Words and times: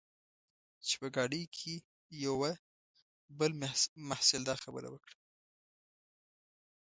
چې 0.85 0.93
په 1.01 1.07
ګاډۍ 1.15 1.43
کې 1.57 1.73
یوه 2.25 2.51
بل 3.39 3.51
محصل 4.09 4.41
دا 4.49 4.55
خبره 4.63 4.87
وکړه. 4.91 5.15